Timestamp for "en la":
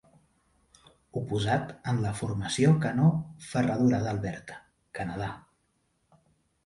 1.91-2.13